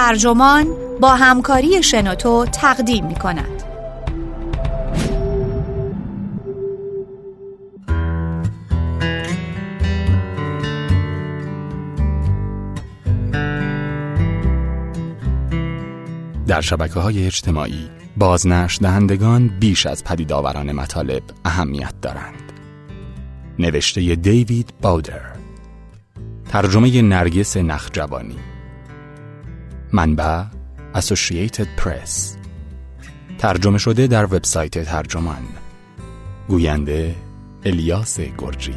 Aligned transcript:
ترجمان 0.00 0.66
با 1.00 1.14
همکاری 1.14 1.82
شنوتو 1.82 2.46
تقدیم 2.46 3.06
می 3.06 3.14
کند. 3.14 3.62
در 16.46 16.60
شبکه 16.60 17.00
های 17.00 17.26
اجتماعی 17.26 17.90
بازنش 18.16 18.78
دهندگان 18.82 19.48
بیش 19.48 19.86
از 19.86 20.04
پدیدآوران 20.04 20.72
مطالب 20.72 21.22
اهمیت 21.44 21.94
دارند. 22.02 22.52
نوشته 23.58 24.14
دیوید 24.14 24.72
باودر 24.82 25.20
ترجمه 26.48 27.02
نرگس 27.02 27.56
نخجوانی 27.56 28.49
منبع 29.92 30.44
Associated 30.94 31.68
Press. 31.80 32.36
ترجمه 33.38 33.78
شده 33.78 34.06
در 34.06 34.24
وبسایت 34.24 34.84
ترجمان. 34.84 35.42
گوینده 36.48 37.14
الیاس 37.64 38.20
گرجی. 38.20 38.74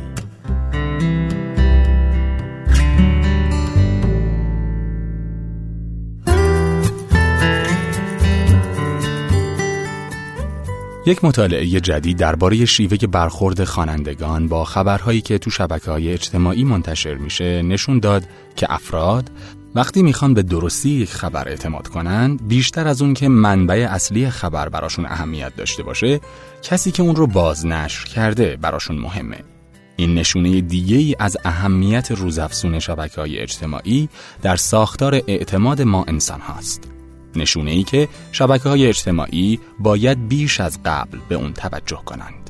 یک 11.06 11.24
مطالعه 11.24 11.66
جدید 11.66 12.18
درباره 12.18 12.66
شیوه 12.66 12.98
برخورد 12.98 13.64
خوانندگان 13.64 14.48
با 14.48 14.64
خبرهایی 14.64 15.22
که 15.22 15.38
تو 15.38 15.50
شبکه 15.50 15.92
های 15.92 16.14
اجتماعی 16.14 16.64
منتشر 16.64 17.14
میشه 17.14 17.62
نشون 17.62 18.00
داد 18.00 18.24
که 18.56 18.74
افراد 18.74 19.32
وقتی 19.76 20.04
می‌خوان 20.04 20.34
به 20.34 20.44
درستی 20.44 20.90
یک 20.90 21.10
خبر 21.10 21.50
اعتماد 21.50 21.88
کنند 21.88 22.48
بیشتر 22.48 22.88
از 22.88 23.02
اون 23.02 23.14
که 23.14 23.28
منبع 23.28 23.88
اصلی 23.90 24.30
خبر 24.30 24.70
براشون 24.70 25.06
اهمیت 25.06 25.56
داشته 25.56 25.84
باشه 25.84 26.20
کسی 26.62 26.92
که 26.92 27.04
اون 27.04 27.16
رو 27.16 27.28
بازنشر 27.28 28.06
کرده 28.06 28.58
براشون 28.62 28.98
مهمه 28.98 29.38
این 29.96 30.16
نشونه 30.16 30.62
دیگه 30.62 30.98
ای 30.98 31.16
از 31.20 31.38
اهمیت 31.46 32.12
روزافزون 32.12 32.80
شبکه 32.80 33.22
های 33.22 33.40
اجتماعی 33.40 34.10
در 34.42 34.56
ساختار 34.56 35.22
اعتماد 35.28 35.82
ما 35.82 36.04
انسان 36.08 36.42
هاست 36.42 36.84
نشونه 37.36 37.72
ای 37.72 37.84
که 37.84 38.08
شبکه 38.32 38.70
های 38.70 38.88
اجتماعی 38.88 39.60
باید 39.80 40.28
بیش 40.28 40.62
از 40.62 40.80
قبل 40.86 41.18
به 41.30 41.36
اون 41.36 41.54
توجه 41.54 42.02
کنند. 42.06 42.43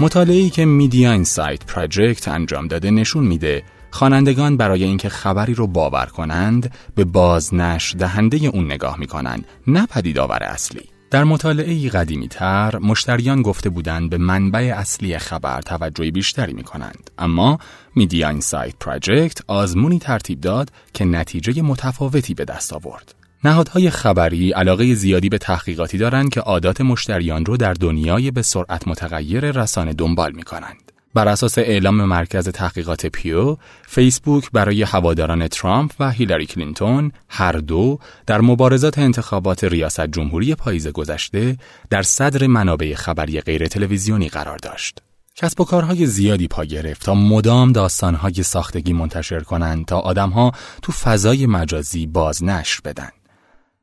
مطالعه‌ای 0.00 0.50
که 0.50 0.64
میدیا 0.64 1.24
سایت 1.24 1.66
پراجکت 1.66 2.28
انجام 2.28 2.68
داده 2.68 2.90
نشون 2.90 3.24
میده 3.24 3.62
خوانندگان 3.90 4.56
برای 4.56 4.84
اینکه 4.84 5.08
خبری 5.08 5.54
رو 5.54 5.66
باور 5.66 6.06
کنند 6.06 6.74
به 6.94 7.04
بازنش 7.04 7.94
دهنده 7.98 8.36
اون 8.36 8.64
نگاه 8.64 8.98
می‌کنند 8.98 9.44
نه 9.66 9.86
پدیدآور 9.86 10.42
اصلی 10.42 10.82
در 11.10 11.24
مطالعه 11.24 11.88
قدیمی 11.88 12.28
تر 12.28 12.78
مشتریان 12.78 13.42
گفته 13.42 13.70
بودند 13.70 14.10
به 14.10 14.18
منبع 14.18 14.74
اصلی 14.76 15.18
خبر 15.18 15.62
توجه 15.62 16.10
بیشتری 16.10 16.52
می 16.52 16.62
کنند. 16.62 17.10
اما 17.18 17.58
میدیا 17.94 18.40
سایت 18.40 18.74
پراجکت 18.80 19.38
آزمونی 19.46 19.98
ترتیب 19.98 20.40
داد 20.40 20.70
که 20.94 21.04
نتیجه 21.04 21.62
متفاوتی 21.62 22.34
به 22.34 22.44
دست 22.44 22.72
آورد. 22.72 23.14
نهادهای 23.44 23.90
خبری 23.90 24.52
علاقه 24.52 24.94
زیادی 24.94 25.28
به 25.28 25.38
تحقیقاتی 25.38 25.98
دارند 25.98 26.28
که 26.28 26.40
عادات 26.40 26.80
مشتریان 26.80 27.44
رو 27.44 27.56
در 27.56 27.72
دنیای 27.72 28.30
به 28.30 28.42
سرعت 28.42 28.88
متغیر 28.88 29.50
رسانه 29.50 29.92
دنبال 29.92 30.32
می 30.32 30.42
کنند. 30.42 30.92
بر 31.14 31.28
اساس 31.28 31.58
اعلام 31.58 32.04
مرکز 32.04 32.48
تحقیقات 32.48 33.06
پیو، 33.06 33.56
فیسبوک 33.86 34.50
برای 34.52 34.82
هواداران 34.82 35.48
ترامپ 35.48 35.92
و 36.00 36.10
هیلاری 36.10 36.46
کلینتون 36.46 37.12
هر 37.28 37.52
دو 37.52 37.98
در 38.26 38.40
مبارزات 38.40 38.98
انتخابات 38.98 39.64
ریاست 39.64 40.06
جمهوری 40.06 40.54
پاییز 40.54 40.88
گذشته 40.88 41.56
در 41.90 42.02
صدر 42.02 42.46
منابع 42.46 42.94
خبری 42.94 43.40
غیر 43.40 43.66
تلویزیونی 43.66 44.28
قرار 44.28 44.58
داشت. 44.58 45.02
کسب 45.36 45.60
و 45.60 45.64
کارهای 45.64 46.06
زیادی 46.06 46.48
پا 46.48 46.64
گرفت 46.64 47.04
تا 47.04 47.14
مدام 47.14 47.72
داستانهای 47.72 48.42
ساختگی 48.42 48.92
منتشر 48.92 49.40
کنند 49.40 49.84
تا 49.84 49.98
آدمها 49.98 50.52
تو 50.82 50.92
فضای 50.92 51.46
مجازی 51.46 52.06
بازنشر 52.06 52.80
بدن. 52.84 53.08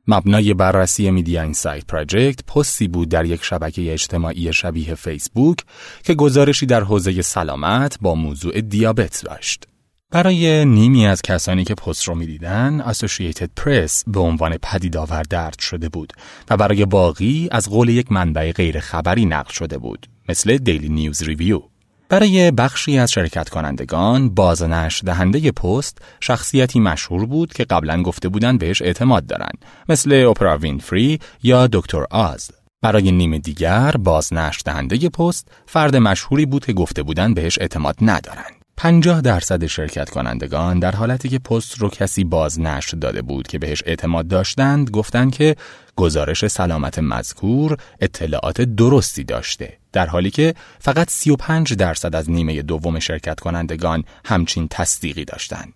مبنای 0.07 0.53
بررسی 0.53 1.11
Media 1.11 1.41
Insight 1.41 1.85
Project 1.85 2.45
پستی 2.45 2.87
بود 2.87 3.09
در 3.09 3.25
یک 3.25 3.43
شبکه 3.43 3.93
اجتماعی 3.93 4.53
شبیه 4.53 4.95
فیسبوک 4.95 5.57
که 6.03 6.13
گزارشی 6.13 6.65
در 6.65 6.83
حوزه 6.83 7.21
سلامت 7.21 7.97
با 8.01 8.15
موضوع 8.15 8.61
دیابت 8.61 9.21
داشت. 9.25 9.67
برای 10.11 10.65
نیمی 10.65 11.07
از 11.07 11.21
کسانی 11.21 11.63
که 11.63 11.75
پست 11.75 12.07
رو 12.07 12.15
می‌دیدن 12.15 12.81
اسوسییتد 12.81 13.49
پرس 13.55 14.03
به 14.07 14.19
عنوان 14.19 14.57
پدیدآور 14.57 15.23
درد 15.23 15.59
شده 15.59 15.89
بود 15.89 16.13
و 16.49 16.57
برای 16.57 16.85
باقی 16.85 17.47
از 17.51 17.69
قول 17.69 17.89
یک 17.89 18.11
منبع 18.11 18.51
غیر 18.51 18.79
خبری 18.79 19.25
نقل 19.25 19.53
شده 19.53 19.77
بود 19.77 20.07
مثل 20.29 20.57
دیلی 20.57 20.89
نیوز 20.89 21.23
ریویو 21.23 21.61
برای 22.09 22.51
بخشی 22.51 22.97
از 22.97 23.11
شرکت 23.11 23.49
کنندگان 23.49 24.29
بازنش 24.29 25.03
دهنده 25.05 25.51
پست 25.51 25.97
شخصیتی 26.19 26.79
مشهور 26.79 27.25
بود 27.25 27.53
که 27.53 27.63
قبلا 27.63 28.03
گفته 28.03 28.29
بودند 28.29 28.59
بهش 28.59 28.81
اعتماد 28.81 29.25
دارند 29.25 29.65
مثل 29.89 30.25
اپرا 30.29 30.57
وینفری 30.57 31.19
یا 31.43 31.67
دکتر 31.67 32.05
آز 32.11 32.51
برای 32.81 33.11
نیم 33.11 33.37
دیگر 33.37 33.91
بازنش 33.91 34.61
دهنده 34.65 35.09
پست 35.09 35.47
فرد 35.65 35.95
مشهوری 35.95 36.45
بود 36.45 36.65
که 36.65 36.73
گفته 36.73 37.03
بودند 37.03 37.35
بهش 37.35 37.59
اعتماد 37.59 37.95
ندارند. 38.01 38.63
50 38.77 39.21
درصد 39.21 39.65
شرکت 39.65 40.09
کنندگان 40.09 40.79
در 40.79 40.91
حالتی 40.91 41.29
که 41.29 41.39
پست 41.39 41.79
رو 41.79 41.89
کسی 41.89 42.23
بازنشر 42.23 42.97
داده 42.97 43.21
بود 43.21 43.47
که 43.47 43.59
بهش 43.59 43.83
اعتماد 43.85 44.27
داشتند 44.27 44.89
گفتند 44.89 45.35
که 45.35 45.55
گزارش 45.95 46.47
سلامت 46.47 46.99
مذکور 46.99 47.77
اطلاعات 47.99 48.61
درستی 48.61 49.23
داشته. 49.23 49.82
در 49.93 50.05
حالی 50.05 50.31
که 50.31 50.53
فقط 50.79 51.09
35 51.09 51.73
درصد 51.73 52.15
از 52.15 52.29
نیمه 52.29 52.61
دوم 52.61 52.99
شرکت 52.99 53.39
کنندگان 53.39 54.03
همچین 54.25 54.67
تصدیقی 54.67 55.25
داشتند. 55.25 55.73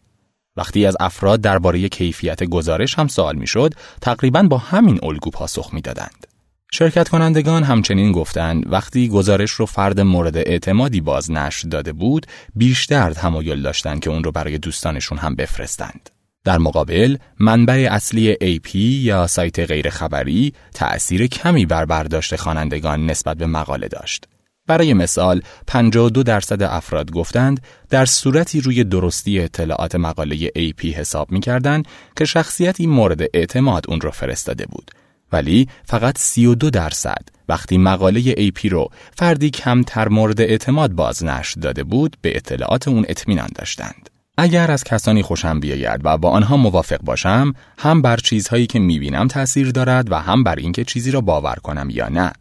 وقتی 0.58 0.86
از 0.86 0.98
افراد 1.00 1.42
درباره 1.42 1.90
کیفیت 1.90 2.44
گزارش 2.44 3.00
هم 3.00 3.08
سوال 3.08 3.36
می‌شد 3.36 3.74
تقریبا 4.02 4.44
با 4.44 4.58
همین 4.58 5.00
الگو 5.04 5.30
پاسخ 5.30 5.74
می‌دادند. 5.74 6.28
شرکت 6.72 7.10
کنندگان 7.10 7.64
همچنین 7.64 8.12
گفتند 8.12 8.74
وقتی 8.74 9.10
گزارش 9.10 9.52
رو 9.52 9.66
فرد 9.66 10.00
مورد 10.00 10.38
اعتمادی 10.38 11.02
بازنشر 11.02 11.68
داده 11.68 11.94
بود 11.94 12.26
بیشتر 12.56 13.14
تمایل 13.14 13.62
داشتند 13.62 14.00
که 14.00 14.10
اون 14.10 14.24
رو 14.24 14.32
برای 14.32 14.58
دوستانشون 14.58 15.18
هم 15.18 15.36
بفرستند. 15.36 16.10
در 16.48 16.58
مقابل 16.58 17.18
منبع 17.40 17.88
اصلی 17.92 18.34
AP 18.34 18.76
یا 18.76 19.28
سایت 19.28 19.60
غیرخبری 19.60 20.54
تأثیر 20.74 21.28
کمی 21.28 21.66
بر 21.66 21.86
برداشت 21.86 22.36
خوانندگان 22.36 23.06
نسبت 23.06 23.38
به 23.38 23.46
مقاله 23.46 23.88
داشت. 23.88 24.26
برای 24.68 24.94
مثال 24.94 25.42
52 25.68 26.24
درصد 26.24 26.64
افراد 26.64 27.12
گفتند 27.12 27.62
در 27.90 28.06
صورتی 28.06 28.62
روی 28.62 28.84
درستی 28.84 29.40
اطلاعات 29.40 29.96
مقاله 29.96 30.48
AP 30.48 30.86
حساب 30.86 31.32
می 31.32 31.40
کردن 31.40 31.84
که 32.16 32.26
شخصیتی 32.26 32.88
مورد 32.88 33.22
اعتماد 33.34 33.86
اون 33.88 34.02
را 34.02 34.12
فرستاده 34.12 34.66
بود 34.66 34.92
ولی 35.32 35.68
فقط 35.86 36.18
32 36.18 36.70
درصد 36.70 37.30
وقتی 37.50 37.78
مقاله 37.78 38.34
AP 38.34 38.66
رو 38.66 38.90
فردی 39.18 39.50
کمتر 39.50 40.08
مورد 40.08 40.42
اعتماد 40.42 40.92
بازنشر 40.92 41.60
داده 41.60 41.84
بود 41.84 42.18
به 42.22 42.38
اطلاعات 42.38 42.88
اون 42.88 43.06
اطمینان 43.10 43.50
داشتند. 43.56 44.17
اگر 44.38 44.72
از 44.72 44.84
کسانی 44.84 45.22
خوشم 45.22 45.60
بیاید 45.60 46.02
و 46.04 46.18
با 46.18 46.30
آنها 46.30 46.58
موافق 46.58 47.02
باشم 47.02 47.54
هم 47.78 48.02
بر 48.02 48.18
چیزهایی 48.18 48.68
که 48.68 48.80
می‌بینم 48.80 49.28
تأثیر 49.28 49.72
دارد 49.72 50.12
و 50.12 50.16
هم 50.16 50.44
بر 50.44 50.56
اینکه 50.56 50.84
چیزی 50.84 51.12
را 51.12 51.22
باور 51.22 51.56
کنم 51.56 51.88
یا 51.92 52.10
نه. 52.10 52.34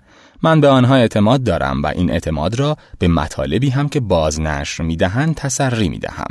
من 0.43 0.61
به 0.61 0.69
آنها 0.69 0.94
اعتماد 0.94 1.44
دارم 1.44 1.82
و 1.82 1.87
این 1.87 2.11
اعتماد 2.11 2.55
را 2.59 2.76
به 2.99 3.09
مطالبی 3.09 3.70
هم 3.70 3.88
که 3.88 4.00
بازنشر 4.00 4.82
می‌دهند 4.82 5.35
تسری 5.35 5.88
می‌دهم. 5.88 6.29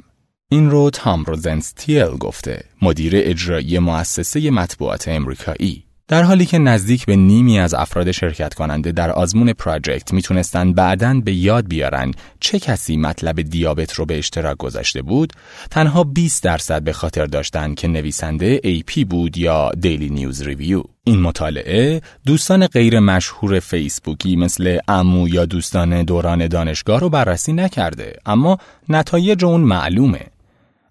این 0.50 0.70
رو 0.70 0.90
تام 0.90 1.24
روزنستیل 1.24 2.18
گفته 2.18 2.64
مدیر 2.82 3.14
اجرایی 3.16 3.80
مؤسسه 3.80 4.52
مطبوعات 4.52 5.08
امریکایی. 5.08 5.85
در 6.08 6.24
حالی 6.24 6.46
که 6.46 6.58
نزدیک 6.58 7.06
به 7.06 7.16
نیمی 7.16 7.60
از 7.60 7.74
افراد 7.74 8.12
شرکت 8.12 8.54
کننده 8.54 8.92
در 8.92 9.12
آزمون 9.12 9.54
project 9.54 10.14
می‌تونستند 10.14 10.76
بعداً 10.76 11.14
به 11.14 11.34
یاد 11.34 11.68
بیارن 11.68 12.12
چه 12.40 12.60
کسی 12.60 12.98
مطلب 12.98 13.42
دیابت 13.42 13.94
رو 13.94 14.06
به 14.06 14.18
اشتراک 14.18 14.58
گذاشته 14.58 15.02
بود 15.02 15.34
تنها 15.72 16.04
20 16.04 16.44
درصد 16.44 16.84
به 16.84 16.94
خاطر 16.94 17.26
داشتند 17.26 17.76
که 17.76 17.88
نویسنده 17.88 18.58
AP 18.58 19.06
بود 19.06 19.38
یا 19.38 19.72
دیلی 19.80 20.10
نیوز 20.10 20.42
ریویو 20.42 20.84
این 21.04 21.22
مطالعه 21.22 22.02
دوستان 22.26 22.68
غیر 22.68 23.00
مشهور 23.00 23.60
فیسبوکی 23.60 24.36
مثل 24.36 24.78
عمو 24.88 25.28
یا 25.28 25.46
دوستان 25.46 26.04
دوران 26.04 26.48
دانشگاه 26.48 27.00
رو 27.00 27.10
بررسی 27.10 27.54
نکرده 27.54 28.20
اما 28.26 28.58
نتایج 28.90 29.46
اون 29.46 29.62
معلومه. 29.62 30.35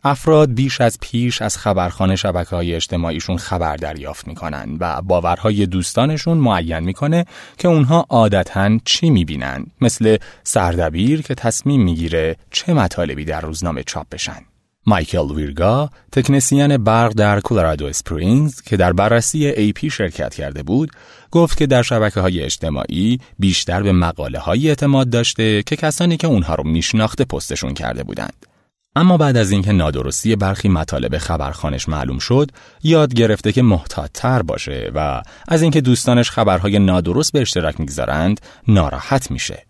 افراد 0.05 0.55
بیش 0.55 0.81
از 0.81 0.99
پیش 1.01 1.43
از 1.43 1.57
خبرخانه 1.57 2.17
شبکه 2.17 2.57
های 2.57 2.75
اجتماعیشون 2.75 3.37
خبر 3.37 3.77
دریافت 3.77 4.29
می‌کنن 4.29 4.77
و 4.81 5.03
باورهای 5.03 5.67
دوستانشون 5.67 6.39
معین 6.39 6.79
می‌کنه 6.79 7.25
که 7.59 7.69
اونها 7.69 8.07
عادتا 8.09 8.79
چی 8.85 9.11
می‌بینن 9.11 9.67
مثل 9.81 10.17
سردبیر 10.43 11.23
که 11.23 11.35
تصمیم 11.35 11.83
می‌گیره 11.83 12.37
چه 12.51 12.75
مطالبی 12.75 13.25
در 13.25 13.41
روزنامه 13.41 13.83
چاپ 13.83 14.07
بشن. 14.13 14.41
مایکل 14.87 15.31
ویرگا 15.31 15.91
تکنسیان 16.13 16.77
برق 16.77 17.13
در 17.13 17.41
کولرادو 17.41 17.87
اسپرینگز 17.87 18.63
که 18.63 18.77
در 18.77 18.93
بررسی 18.93 19.73
AP 19.73 19.91
شرکت 19.91 20.35
کرده 20.35 20.63
بود 20.63 20.91
گفت 21.31 21.59
که 21.59 21.67
در 21.67 21.83
شبکه 21.83 22.21
های 22.21 22.43
اجتماعی 22.43 23.21
بیشتر 23.39 23.83
به 23.83 23.93
مقاله 23.93 24.39
های 24.39 24.69
اعتماد 24.69 25.11
داشته 25.11 25.63
که 25.63 25.77
کسانی 25.77 26.17
که 26.17 26.27
اونها 26.27 26.55
رو 26.55 26.65
میشناخته 26.65 27.25
پستشون 27.25 27.75
کرده 27.75 28.03
بودند. 28.03 28.54
اما 28.97 29.17
بعد 29.17 29.37
از 29.37 29.51
اینکه 29.51 29.73
نادرستی 29.73 30.37
برخی 30.37 30.69
مطالب 30.69 31.19
خبرخانش 31.19 31.89
معلوم 31.89 32.19
شد 32.19 32.51
یاد 32.83 33.15
گرفته 33.15 33.53
که 33.53 33.63
محتاطتر 33.63 34.43
باشه 34.43 34.91
و 34.95 35.23
از 35.49 35.63
اینکه 35.63 35.81
دوستانش 35.81 36.31
خبرهای 36.31 36.79
نادرست 36.79 37.33
به 37.33 37.41
اشتراک 37.41 37.81
می‌گذارند 37.81 38.41
ناراحت 38.69 39.31
میشه. 39.31 39.67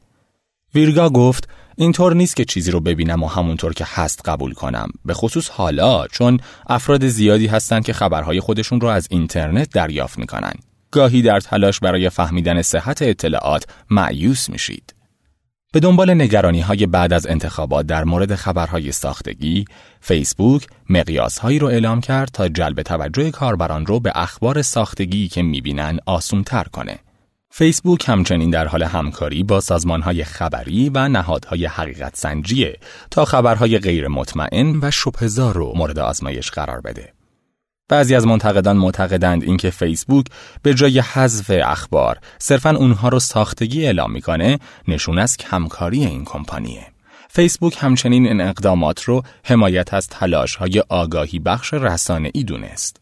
ویرگا 0.75 1.11
گفت 1.11 1.49
اینطور 1.76 2.15
نیست 2.15 2.37
که 2.37 2.44
چیزی 2.44 2.71
رو 2.71 2.81
ببینم 2.81 3.23
و 3.23 3.26
همونطور 3.26 3.73
که 3.73 3.87
هست 3.88 4.29
قبول 4.29 4.55
کنم. 4.55 4.88
به 5.05 5.15
خصوص 5.15 5.49
حالا 5.49 6.06
چون 6.06 6.41
افراد 6.67 7.09
زیادی 7.09 7.47
هستند 7.47 7.85
که 7.85 7.93
خبرهای 7.93 8.41
خودشون 8.41 8.81
رو 8.81 8.88
از 8.88 9.06
اینترنت 9.11 9.71
دریافت 9.71 10.19
می‌کنن. 10.19 10.53
گاهی 10.91 11.23
در 11.23 11.41
تلاش 11.41 11.81
برای 11.81 12.11
فهمیدن 12.11 12.62
صحت 12.62 13.03
اطلاعات 13.03 13.65
معیوس 13.91 14.50
میشید. 14.50 14.94
به 15.75 15.81
دنبال 15.81 16.15
نگرانی 16.15 16.61
های 16.61 16.87
بعد 16.87 17.12
از 17.12 17.26
انتخابات 17.26 17.87
در 17.87 18.05
مورد 18.05 18.35
خبرهای 18.35 18.93
ساختگی، 18.93 19.65
فیسبوک 20.00 20.67
مقیاس 20.88 21.38
هایی 21.38 21.59
رو 21.59 21.67
اعلام 21.67 22.00
کرد 22.00 22.29
تا 22.32 22.49
جلب 22.49 22.82
توجه 22.82 23.31
کاربران 23.31 23.87
رو 23.87 24.00
به 24.00 24.12
اخبار 24.15 24.62
ساختگی 24.62 25.29
که 25.29 25.43
می‌بینن 25.43 25.99
آسونتر 26.06 26.65
کنه. 26.65 26.99
فیسبوک 27.50 28.09
همچنین 28.09 28.50
در 28.50 28.67
حال 28.67 28.82
همکاری 28.82 29.43
با 29.43 29.61
سازمان 29.61 30.03
های 30.03 30.25
خبری 30.25 30.91
و 30.94 31.09
نهادهای 31.09 31.67
حقیقت 31.67 32.17
سنجیه 32.17 32.79
تا 33.11 33.25
خبرهای 33.25 33.79
غیر 33.79 34.09
مطمئن 34.09 34.79
و 34.82 34.91
شبهزار 34.91 35.55
رو 35.55 35.73
مورد 35.76 35.99
آزمایش 35.99 36.50
قرار 36.50 36.81
بده. 36.81 37.13
بعضی 37.88 38.14
از 38.14 38.26
منتقدان 38.26 38.76
معتقدند 38.76 39.42
اینکه 39.42 39.70
فیسبوک 39.70 40.26
به 40.62 40.75
جای 40.75 41.00
حذف 41.00 41.50
اخبار 41.64 42.19
صرفا 42.38 42.70
اونها 42.70 43.08
رو 43.08 43.20
ساختگی 43.20 43.84
اعلام 43.84 44.12
می‌کنه 44.12 44.58
نشون 44.88 45.19
از 45.19 45.36
کمکاری 45.36 46.06
این 46.06 46.25
کمپانیه. 46.25 46.86
فیسبوک 47.28 47.76
همچنین 47.81 48.26
این 48.26 48.40
اقدامات 48.40 49.02
رو 49.02 49.22
حمایت 49.44 49.94
از 49.94 50.08
تلاش 50.08 50.56
های 50.56 50.82
آگاهی 50.88 51.38
بخش 51.38 51.75
رسانه 51.75 52.31
ای 52.34 52.44
دونست. 52.44 53.00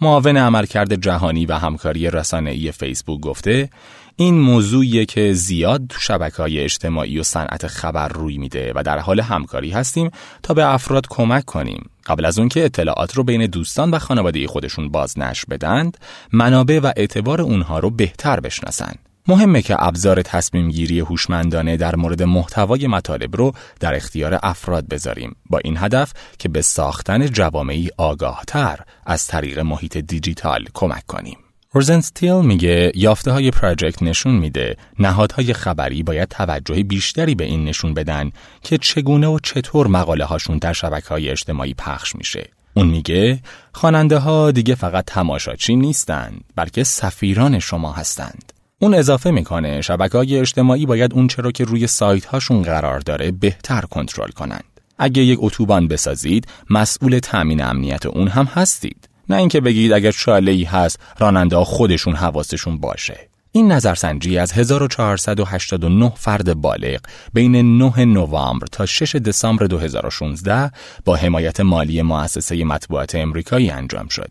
معاون 0.00 0.36
عملکرد 0.36 0.94
جهانی 0.94 1.46
و 1.46 1.54
همکاری 1.54 2.10
رسانه‌ای 2.10 2.72
فیسبوک 2.72 3.20
گفته 3.20 3.70
این 4.16 4.40
موضوعیه 4.40 5.04
که 5.06 5.32
زیاد 5.32 5.86
تو 5.88 6.00
شبکه 6.00 6.36
های 6.36 6.60
اجتماعی 6.60 7.18
و 7.18 7.22
صنعت 7.22 7.66
خبر 7.66 8.08
روی 8.08 8.38
میده 8.38 8.72
و 8.74 8.82
در 8.82 8.98
حال 8.98 9.20
همکاری 9.20 9.70
هستیم 9.70 10.10
تا 10.42 10.54
به 10.54 10.74
افراد 10.74 11.06
کمک 11.10 11.44
کنیم 11.44 11.90
قبل 12.08 12.24
از 12.24 12.38
اون 12.38 12.48
که 12.48 12.64
اطلاعات 12.64 13.14
رو 13.14 13.22
بین 13.22 13.46
دوستان 13.46 13.90
و 13.90 13.98
خانواده 13.98 14.46
خودشون 14.46 14.88
بازنشر 14.88 15.44
بدند 15.50 15.98
منابع 16.32 16.80
و 16.82 16.92
اعتبار 16.96 17.40
اونها 17.40 17.78
رو 17.78 17.90
بهتر 17.90 18.40
بشناسن 18.40 18.94
مهمه 19.28 19.62
که 19.62 19.76
ابزار 19.78 20.22
تصمیم 20.22 20.70
گیری 20.70 21.00
هوشمندانه 21.00 21.76
در 21.76 21.96
مورد 21.96 22.22
محتوای 22.22 22.86
مطالب 22.86 23.36
رو 23.36 23.52
در 23.80 23.94
اختیار 23.94 24.38
افراد 24.42 24.88
بذاریم 24.88 25.36
با 25.50 25.58
این 25.64 25.76
هدف 25.76 26.12
که 26.38 26.48
به 26.48 26.62
ساختن 26.62 27.26
جوامعی 27.26 27.90
آگاهتر 27.96 28.80
از 29.06 29.26
طریق 29.26 29.58
محیط 29.58 29.96
دیجیتال 29.96 30.66
کمک 30.74 31.06
کنیم. 31.06 31.38
روزنستیل 31.72 32.34
میگه 32.34 32.92
یافته 32.94 33.30
های 33.30 33.50
پراجکت 33.50 34.02
نشون 34.02 34.34
میده 34.34 34.76
نهادهای 34.98 35.52
خبری 35.52 36.02
باید 36.02 36.28
توجه 36.28 36.82
بیشتری 36.82 37.34
به 37.34 37.44
این 37.44 37.64
نشون 37.64 37.94
بدن 37.94 38.30
که 38.62 38.78
چگونه 38.78 39.26
و 39.26 39.38
چطور 39.38 39.86
مقاله 39.86 40.24
هاشون 40.24 40.58
در 40.58 40.72
شبکه 40.72 41.08
های 41.08 41.30
اجتماعی 41.30 41.74
پخش 41.74 42.16
میشه. 42.16 42.50
اون 42.74 42.86
میگه 42.86 43.40
خواننده 43.72 44.18
ها 44.18 44.50
دیگه 44.50 44.74
فقط 44.74 45.04
تماشاچی 45.04 45.76
نیستند 45.76 46.44
بلکه 46.56 46.84
سفیران 46.84 47.58
شما 47.58 47.92
هستند. 47.92 48.52
اون 48.78 48.94
اضافه 48.94 49.30
می‌کنه 49.30 49.80
شبکه 49.80 50.18
های 50.18 50.38
اجتماعی 50.38 50.86
باید 50.86 51.14
اون 51.14 51.28
چرا 51.28 51.52
که 51.52 51.64
روی 51.64 51.86
سایت 51.86 52.24
هاشون 52.24 52.62
قرار 52.62 53.00
داره 53.00 53.30
بهتر 53.30 53.80
کنترل 53.80 54.30
کنند. 54.30 54.64
اگه 54.98 55.22
یک 55.22 55.38
اتوبان 55.42 55.88
بسازید 55.88 56.46
مسئول 56.70 57.18
تأمین 57.18 57.62
امنیت 57.62 58.06
اون 58.06 58.28
هم 58.28 58.44
هستید. 58.44 59.07
نه 59.28 59.36
اینکه 59.36 59.60
بگید 59.60 59.92
اگر 59.92 60.12
چاله 60.12 60.52
ای 60.52 60.64
هست 60.64 61.00
راننده 61.18 61.56
ها 61.56 61.64
خودشون 61.64 62.14
حواسشون 62.14 62.78
باشه. 62.78 63.28
این 63.52 63.72
نظرسنجی 63.72 64.38
از 64.38 64.52
1489 64.52 66.12
فرد 66.16 66.60
بالغ 66.60 67.00
بین 67.32 67.78
9 67.78 68.04
نوامبر 68.04 68.66
تا 68.66 68.86
6 68.86 69.16
دسامبر 69.16 69.66
2016 69.66 70.70
با 71.04 71.16
حمایت 71.16 71.60
مالی 71.60 72.02
مؤسسه 72.02 72.64
مطبوعات 72.64 73.14
امریکایی 73.14 73.70
انجام 73.70 74.08
شد. 74.08 74.30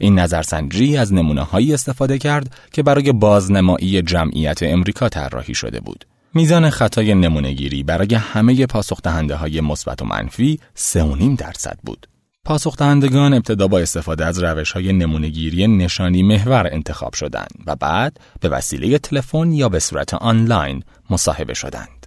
این 0.00 0.18
نظرسنجی 0.18 0.96
از 0.96 1.12
نمونه 1.12 1.42
هایی 1.42 1.74
استفاده 1.74 2.18
کرد 2.18 2.54
که 2.72 2.82
برای 2.82 3.12
بازنمایی 3.12 4.02
جمعیت 4.02 4.62
امریکا 4.62 5.08
طراحی 5.08 5.54
شده 5.54 5.80
بود. 5.80 6.06
میزان 6.34 6.70
خطای 6.70 7.14
نمونهگیری 7.14 7.82
برای 7.82 8.14
همه 8.14 8.66
پاسخ 8.66 9.02
دهنده 9.02 9.36
های 9.36 9.60
مثبت 9.60 10.02
و 10.02 10.04
منفی 10.04 10.60
3.5 10.76 11.36
درصد 11.38 11.78
بود. 11.82 12.06
پاسخ 12.44 12.76
دهندگان 12.76 13.34
ابتدا 13.34 13.68
با 13.68 13.78
استفاده 13.78 14.24
از 14.24 14.42
روش 14.42 14.72
های 14.72 14.92
نمونهگیری 14.92 15.66
نشانی 15.66 16.22
محور 16.22 16.68
انتخاب 16.72 17.14
شدند 17.14 17.62
و 17.66 17.76
بعد 17.76 18.20
به 18.40 18.48
وسیله 18.48 18.98
تلفن 18.98 19.52
یا 19.52 19.68
به 19.68 19.78
صورت 19.78 20.14
آنلاین 20.14 20.82
مصاحبه 21.10 21.54
شدند. 21.54 22.06